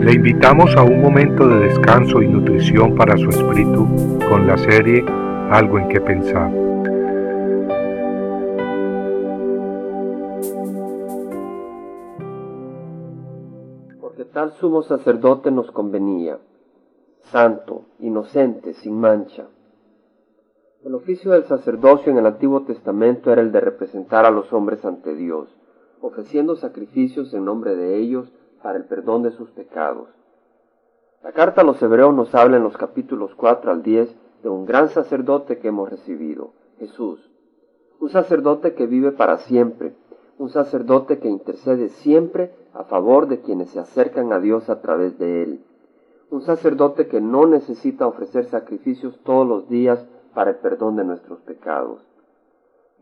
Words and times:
Le 0.00 0.14
invitamos 0.14 0.74
a 0.76 0.82
un 0.82 1.02
momento 1.02 1.46
de 1.46 1.58
descanso 1.58 2.22
y 2.22 2.26
nutrición 2.26 2.94
para 2.94 3.18
su 3.18 3.28
espíritu 3.28 3.86
con 4.30 4.46
la 4.46 4.56
serie 4.56 5.04
Algo 5.50 5.78
en 5.78 5.88
que 5.88 6.00
pensar. 6.00 6.50
Porque 14.00 14.24
tal 14.24 14.52
sumo 14.52 14.82
sacerdote 14.84 15.50
nos 15.50 15.70
convenía, 15.70 16.38
santo, 17.24 17.84
inocente, 17.98 18.72
sin 18.72 18.98
mancha. 18.98 19.48
El 20.82 20.94
oficio 20.94 21.32
del 21.32 21.44
sacerdocio 21.44 22.10
en 22.10 22.16
el 22.16 22.24
Antiguo 22.24 22.62
Testamento 22.62 23.30
era 23.30 23.42
el 23.42 23.52
de 23.52 23.60
representar 23.60 24.24
a 24.24 24.30
los 24.30 24.50
hombres 24.54 24.82
ante 24.82 25.14
Dios, 25.14 25.54
ofreciendo 26.00 26.56
sacrificios 26.56 27.34
en 27.34 27.44
nombre 27.44 27.76
de 27.76 27.98
ellos 27.98 28.32
para 28.62 28.78
el 28.78 28.84
perdón 28.84 29.22
de 29.22 29.32
sus 29.32 29.50
pecados. 29.50 30.08
La 31.22 31.32
carta 31.32 31.60
a 31.60 31.64
los 31.64 31.80
hebreos 31.82 32.14
nos 32.14 32.34
habla 32.34 32.56
en 32.56 32.62
los 32.62 32.76
capítulos 32.76 33.34
4 33.34 33.70
al 33.70 33.82
10 33.82 34.14
de 34.42 34.48
un 34.48 34.64
gran 34.64 34.88
sacerdote 34.88 35.58
que 35.58 35.68
hemos 35.68 35.90
recibido, 35.90 36.52
Jesús. 36.78 37.30
Un 38.00 38.08
sacerdote 38.08 38.74
que 38.74 38.86
vive 38.86 39.12
para 39.12 39.36
siempre, 39.38 39.94
un 40.38 40.48
sacerdote 40.48 41.18
que 41.18 41.28
intercede 41.28 41.90
siempre 41.90 42.54
a 42.72 42.84
favor 42.84 43.28
de 43.28 43.40
quienes 43.40 43.70
se 43.70 43.80
acercan 43.80 44.32
a 44.32 44.40
Dios 44.40 44.70
a 44.70 44.80
través 44.80 45.18
de 45.18 45.42
él. 45.42 45.64
Un 46.30 46.40
sacerdote 46.40 47.08
que 47.08 47.20
no 47.20 47.46
necesita 47.46 48.06
ofrecer 48.06 48.46
sacrificios 48.46 49.18
todos 49.24 49.46
los 49.46 49.68
días 49.68 50.06
para 50.32 50.52
el 50.52 50.56
perdón 50.56 50.96
de 50.96 51.04
nuestros 51.04 51.40
pecados. 51.40 52.02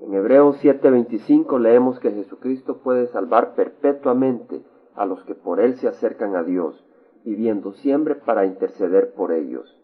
En 0.01 0.15
Hebreos 0.15 0.57
7:25 0.61 1.59
leemos 1.59 2.01
que 2.01 2.11
Jesucristo 2.11 2.79
puede 2.79 3.07
salvar 3.09 3.55
perpetuamente 3.55 4.63
a 4.99 5.07
los 5.07 5.23
que 5.25 5.35
por 5.35 5.61
Él 5.61 5.77
se 5.77 5.89
acercan 5.89 6.37
a 6.37 6.43
Dios, 6.43 6.85
viviendo 7.25 7.73
siempre 7.73 8.17
para 8.17 8.47
interceder 8.47 9.13
por 9.13 9.33
ellos. 9.33 9.79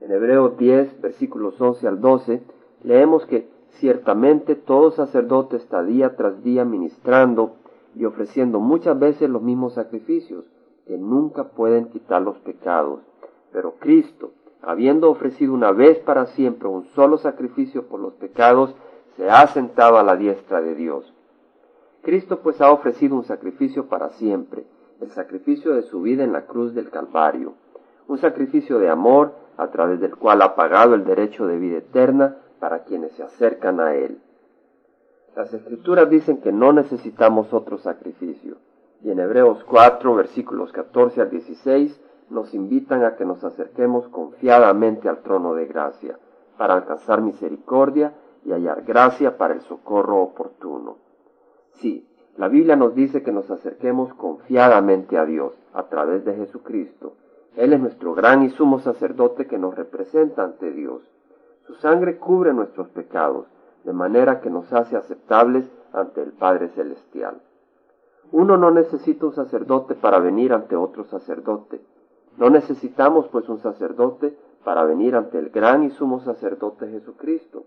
En 0.00 0.12
Hebreos 0.12 0.58
10, 0.58 1.00
versículos 1.00 1.60
11 1.60 1.88
al 1.88 2.00
12, 2.00 2.42
leemos 2.82 3.24
que 3.26 3.48
ciertamente 3.78 4.54
todo 4.54 4.90
sacerdote 4.90 5.56
está 5.56 5.82
día 5.82 6.14
tras 6.16 6.42
día 6.42 6.64
ministrando 6.64 7.56
y 7.94 8.04
ofreciendo 8.04 8.60
muchas 8.60 8.98
veces 8.98 9.30
los 9.30 9.42
mismos 9.42 9.74
sacrificios, 9.74 10.44
que 10.86 10.98
nunca 10.98 11.44
pueden 11.44 11.86
quitar 11.86 12.20
los 12.20 12.36
pecados. 12.38 13.00
Pero 13.52 13.74
Cristo, 13.78 14.32
habiendo 14.60 15.10
ofrecido 15.10 15.54
una 15.54 15.72
vez 15.72 15.98
para 16.00 16.26
siempre 16.26 16.68
un 16.68 16.84
solo 16.86 17.16
sacrificio 17.18 17.86
por 17.86 18.00
los 18.00 18.14
pecados, 18.14 18.74
se 19.16 19.30
ha 19.30 19.46
sentado 19.46 19.98
a 19.98 20.02
la 20.02 20.16
diestra 20.16 20.60
de 20.60 20.74
Dios. 20.74 21.12
Cristo 22.02 22.40
pues 22.40 22.60
ha 22.60 22.72
ofrecido 22.72 23.14
un 23.14 23.24
sacrificio 23.24 23.86
para 23.86 24.10
siempre, 24.10 24.64
el 25.00 25.10
sacrificio 25.12 25.74
de 25.74 25.82
su 25.82 26.02
vida 26.02 26.24
en 26.24 26.32
la 26.32 26.46
cruz 26.46 26.74
del 26.74 26.90
Calvario, 26.90 27.54
un 28.08 28.18
sacrificio 28.18 28.80
de 28.80 28.88
amor 28.88 29.34
a 29.56 29.68
través 29.68 30.00
del 30.00 30.16
cual 30.16 30.42
ha 30.42 30.56
pagado 30.56 30.94
el 30.94 31.04
derecho 31.04 31.46
de 31.46 31.58
vida 31.58 31.78
eterna 31.78 32.38
para 32.58 32.82
quienes 32.82 33.12
se 33.12 33.22
acercan 33.22 33.78
a 33.78 33.94
Él. 33.94 34.18
Las 35.36 35.54
escrituras 35.54 36.10
dicen 36.10 36.40
que 36.40 36.50
no 36.50 36.72
necesitamos 36.72 37.52
otro 37.54 37.78
sacrificio, 37.78 38.56
y 39.04 39.10
en 39.10 39.20
Hebreos 39.20 39.62
4, 39.64 40.14
versículos 40.16 40.72
14 40.72 41.20
al 41.20 41.30
16, 41.30 42.00
nos 42.30 42.52
invitan 42.52 43.04
a 43.04 43.14
que 43.14 43.24
nos 43.24 43.44
acerquemos 43.44 44.08
confiadamente 44.08 45.08
al 45.08 45.22
trono 45.22 45.54
de 45.54 45.66
gracia, 45.66 46.18
para 46.58 46.74
alcanzar 46.74 47.20
misericordia 47.20 48.12
y 48.44 48.50
hallar 48.50 48.82
gracia 48.82 49.38
para 49.38 49.54
el 49.54 49.60
socorro 49.62 50.20
oportuno. 50.20 51.11
Sí, 51.74 52.06
la 52.36 52.48
Biblia 52.48 52.76
nos 52.76 52.94
dice 52.94 53.22
que 53.22 53.32
nos 53.32 53.50
acerquemos 53.50 54.14
confiadamente 54.14 55.18
a 55.18 55.26
Dios 55.26 55.52
a 55.74 55.84
través 55.84 56.24
de 56.24 56.34
Jesucristo. 56.34 57.14
Él 57.56 57.72
es 57.72 57.80
nuestro 57.80 58.14
gran 58.14 58.42
y 58.42 58.50
sumo 58.50 58.78
sacerdote 58.78 59.46
que 59.46 59.58
nos 59.58 59.74
representa 59.74 60.42
ante 60.44 60.70
Dios. 60.70 61.02
Su 61.66 61.74
sangre 61.74 62.18
cubre 62.18 62.54
nuestros 62.54 62.88
pecados, 62.88 63.46
de 63.84 63.92
manera 63.92 64.40
que 64.40 64.50
nos 64.50 64.72
hace 64.72 64.96
aceptables 64.96 65.70
ante 65.92 66.22
el 66.22 66.32
Padre 66.32 66.68
Celestial. 66.70 67.42
Uno 68.30 68.56
no 68.56 68.70
necesita 68.70 69.26
un 69.26 69.34
sacerdote 69.34 69.94
para 69.94 70.18
venir 70.18 70.54
ante 70.54 70.74
otro 70.74 71.04
sacerdote. 71.04 71.82
No 72.38 72.48
necesitamos 72.48 73.28
pues 73.28 73.48
un 73.50 73.58
sacerdote 73.58 74.34
para 74.64 74.84
venir 74.84 75.14
ante 75.16 75.38
el 75.38 75.50
gran 75.50 75.82
y 75.82 75.90
sumo 75.90 76.20
sacerdote 76.20 76.88
Jesucristo. 76.88 77.64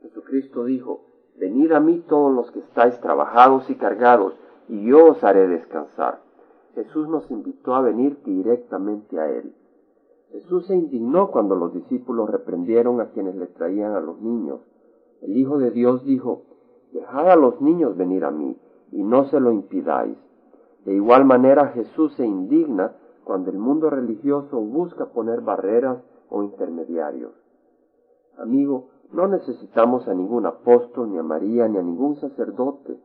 Jesucristo 0.00 0.64
dijo, 0.64 1.05
Venid 1.38 1.72
a 1.72 1.80
mí 1.80 2.02
todos 2.08 2.34
los 2.34 2.50
que 2.50 2.60
estáis 2.60 2.98
trabajados 3.00 3.68
y 3.68 3.74
cargados, 3.74 4.34
y 4.68 4.86
yo 4.86 5.10
os 5.10 5.22
haré 5.22 5.46
descansar. 5.48 6.20
Jesús 6.74 7.08
nos 7.08 7.30
invitó 7.30 7.74
a 7.74 7.82
venir 7.82 8.22
directamente 8.24 9.18
a 9.18 9.30
Él. 9.30 9.54
Jesús 10.32 10.66
se 10.66 10.74
indignó 10.74 11.30
cuando 11.30 11.54
los 11.54 11.72
discípulos 11.72 12.30
reprendieron 12.30 13.00
a 13.00 13.10
quienes 13.10 13.36
le 13.36 13.46
traían 13.46 13.92
a 13.92 14.00
los 14.00 14.20
niños. 14.20 14.60
El 15.22 15.36
Hijo 15.36 15.58
de 15.58 15.70
Dios 15.70 16.04
dijo, 16.04 16.42
Dejad 16.92 17.30
a 17.30 17.36
los 17.36 17.60
niños 17.60 17.96
venir 17.96 18.24
a 18.24 18.30
mí, 18.30 18.56
y 18.92 19.02
no 19.02 19.24
se 19.26 19.40
lo 19.40 19.52
impidáis. 19.52 20.16
De 20.84 20.94
igual 20.94 21.24
manera 21.24 21.68
Jesús 21.68 22.14
se 22.14 22.24
indigna 22.24 22.92
cuando 23.24 23.50
el 23.50 23.58
mundo 23.58 23.90
religioso 23.90 24.60
busca 24.60 25.06
poner 25.06 25.40
barreras 25.40 25.98
o 26.30 26.42
intermediarios. 26.42 27.32
Amigo, 28.38 28.88
no 29.12 29.28
necesitamos 29.28 30.08
a 30.08 30.14
ningún 30.14 30.46
apóstol, 30.46 31.10
ni 31.10 31.18
a 31.18 31.22
María, 31.22 31.68
ni 31.68 31.78
a 31.78 31.82
ningún 31.82 32.16
sacerdote 32.16 32.98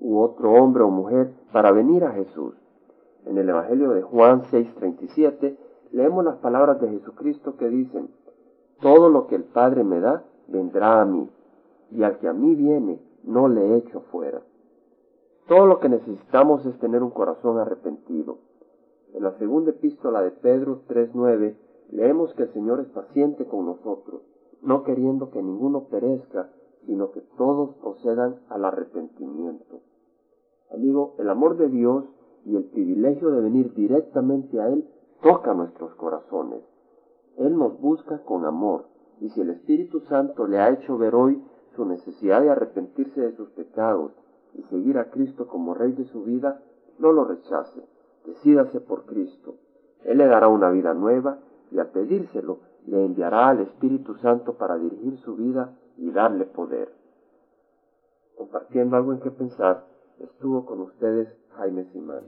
u 0.00 0.18
otro 0.18 0.52
hombre 0.52 0.82
o 0.82 0.90
mujer 0.90 1.32
para 1.52 1.70
venir 1.70 2.04
a 2.04 2.12
Jesús. 2.12 2.54
En 3.24 3.38
el 3.38 3.48
Evangelio 3.48 3.90
de 3.90 4.02
Juan 4.02 4.42
6:37 4.50 5.56
leemos 5.92 6.24
las 6.24 6.36
palabras 6.36 6.80
de 6.80 6.88
Jesucristo 6.88 7.56
que 7.56 7.68
dicen, 7.68 8.08
Todo 8.80 9.08
lo 9.08 9.26
que 9.28 9.36
el 9.36 9.44
Padre 9.44 9.84
me 9.84 10.00
da, 10.00 10.24
vendrá 10.48 11.00
a 11.00 11.04
mí, 11.04 11.30
y 11.92 12.02
al 12.02 12.18
que 12.18 12.28
a 12.28 12.32
mí 12.32 12.54
viene, 12.54 13.00
no 13.22 13.48
le 13.48 13.76
echo 13.76 14.00
fuera. 14.10 14.42
Todo 15.46 15.66
lo 15.66 15.78
que 15.78 15.88
necesitamos 15.88 16.66
es 16.66 16.78
tener 16.80 17.02
un 17.02 17.10
corazón 17.10 17.58
arrepentido. 17.58 18.38
En 19.14 19.22
la 19.22 19.32
segunda 19.38 19.70
epístola 19.70 20.20
de 20.22 20.32
Pedro 20.32 20.80
3:9 20.88 21.54
leemos 21.92 22.34
que 22.34 22.42
el 22.42 22.52
Señor 22.52 22.80
es 22.80 22.88
paciente 22.88 23.46
con 23.46 23.66
nosotros 23.66 24.22
no 24.64 24.82
queriendo 24.82 25.30
que 25.30 25.42
ninguno 25.42 25.84
perezca, 25.84 26.50
sino 26.86 27.10
que 27.12 27.20
todos 27.36 27.74
procedan 27.76 28.36
al 28.48 28.64
arrepentimiento. 28.64 29.80
Amigo, 30.72 31.14
el 31.18 31.28
amor 31.30 31.56
de 31.56 31.68
Dios 31.68 32.04
y 32.44 32.56
el 32.56 32.64
privilegio 32.64 33.30
de 33.30 33.40
venir 33.40 33.72
directamente 33.74 34.60
a 34.60 34.68
Él 34.68 34.88
toca 35.22 35.54
nuestros 35.54 35.94
corazones. 35.94 36.62
Él 37.36 37.56
nos 37.56 37.80
busca 37.80 38.22
con 38.24 38.44
amor, 38.44 38.86
y 39.20 39.30
si 39.30 39.40
el 39.40 39.50
Espíritu 39.50 40.00
Santo 40.00 40.46
le 40.46 40.58
ha 40.58 40.70
hecho 40.70 40.98
ver 40.98 41.14
hoy 41.14 41.42
su 41.74 41.84
necesidad 41.84 42.42
de 42.42 42.50
arrepentirse 42.50 43.20
de 43.20 43.36
sus 43.36 43.50
pecados 43.50 44.12
y 44.54 44.62
seguir 44.64 44.98
a 44.98 45.10
Cristo 45.10 45.46
como 45.46 45.74
Rey 45.74 45.92
de 45.92 46.04
su 46.06 46.22
vida, 46.24 46.62
no 46.98 47.12
lo 47.12 47.24
rechace, 47.24 47.82
decídase 48.24 48.80
por 48.80 49.04
Cristo. 49.06 49.56
Él 50.04 50.18
le 50.18 50.26
dará 50.26 50.48
una 50.48 50.70
vida 50.70 50.94
nueva 50.94 51.38
y 51.70 51.78
al 51.78 51.90
pedírselo 51.90 52.58
le 52.86 53.04
enviará 53.04 53.48
al 53.48 53.60
Espíritu 53.60 54.14
Santo 54.16 54.54
para 54.54 54.76
dirigir 54.76 55.18
su 55.24 55.36
vida 55.36 55.72
y 55.98 56.10
darle 56.10 56.44
poder. 56.44 56.92
Compartiendo 58.36 58.96
algo 58.96 59.12
en 59.12 59.20
qué 59.20 59.30
pensar, 59.30 59.84
estuvo 60.20 60.66
con 60.66 60.80
ustedes 60.80 61.28
Jaime 61.56 61.84
Simán. 61.92 62.24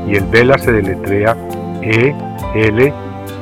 Y 0.06 0.16
el 0.16 0.24
Vela 0.24 0.58
se 0.58 0.72
deletrea 0.72 1.36
E 1.82 2.12
L 2.54 3.09